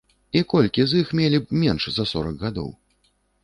І 0.39 0.41
колькі 0.53 0.85
з 0.93 1.03
іх 1.03 1.11
мелі 1.21 1.41
б 1.45 1.53
менш 1.67 1.87
за 1.99 2.09
сорак 2.15 2.37
гадоў? 2.49 2.69